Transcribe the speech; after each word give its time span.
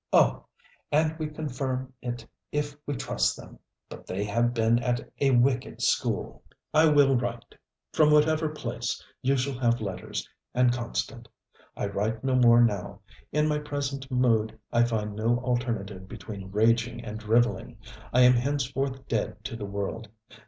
Oh! 0.11 0.45
and 0.91 1.15
we 1.19 1.27
confirm 1.27 1.93
it 2.01 2.25
if 2.51 2.75
we 2.87 2.95
trust 2.95 3.37
them. 3.37 3.59
But 3.87 4.07
they 4.07 4.23
have 4.23 4.51
been 4.51 4.79
at 4.79 5.07
a 5.19 5.29
wicked 5.29 5.79
school. 5.79 6.43
'I 6.73 6.87
will 6.87 7.15
write. 7.15 7.53
From 7.93 8.09
whatever 8.09 8.49
place, 8.49 9.05
you 9.21 9.37
shall 9.37 9.59
have 9.59 9.79
letters, 9.79 10.27
and 10.55 10.73
constant. 10.73 11.27
I 11.77 11.85
write 11.85 12.23
no 12.23 12.33
more 12.33 12.63
now. 12.63 13.01
In 13.31 13.47
my 13.47 13.59
present 13.59 14.09
mood 14.09 14.57
I 14.73 14.85
find 14.85 15.15
no 15.15 15.37
alternative 15.37 16.07
between 16.07 16.49
rageing 16.49 17.05
and 17.05 17.19
drivelling. 17.19 17.77
I 18.11 18.21
am 18.21 18.33
henceforth 18.33 19.07
dead 19.07 19.43
to 19.45 19.55
the 19.55 19.67
world. 19.67 20.07